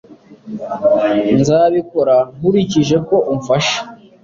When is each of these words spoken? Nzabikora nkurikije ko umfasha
Nzabikora 1.39 2.15
nkurikije 2.35 2.95
ko 3.07 3.15
umfasha 3.33 3.79